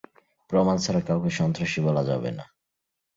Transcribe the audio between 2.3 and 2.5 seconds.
না।